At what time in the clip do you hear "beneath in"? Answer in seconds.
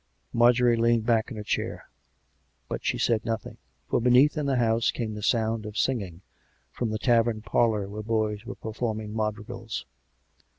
4.01-4.47